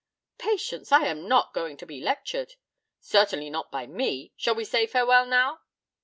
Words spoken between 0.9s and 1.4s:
I am